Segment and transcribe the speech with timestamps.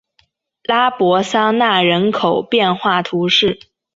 [0.63, 3.59] 拉博桑讷人口变化图示